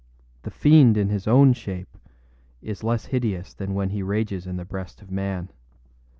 The 0.41 0.49
fiend 0.49 0.97
in 0.97 1.09
his 1.09 1.27
own 1.27 1.53
shape 1.53 1.95
is 2.59 2.83
less 2.83 3.05
hideous 3.05 3.53
than 3.53 3.75
when 3.75 3.91
he 3.91 4.01
rages 4.01 4.47
in 4.47 4.55
the 4.57 4.65
breast 4.65 4.99
of 5.03 5.11
man. 5.11 5.51